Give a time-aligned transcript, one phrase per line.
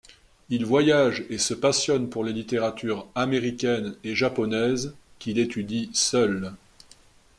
[0.49, 6.55] Il voyage et se passionne pour les littératures américaine et japonaise, qu'il étudie seul.